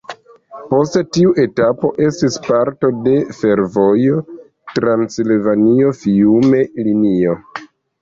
Poste 0.69 1.03
tiu 1.17 1.33
etapo 1.43 1.91
estis 2.07 2.39
parto 2.49 2.91
de 3.09 3.15
fervojo 3.43 4.19
Transilvanio-Fiume 4.81 6.67
linio. 6.91 7.43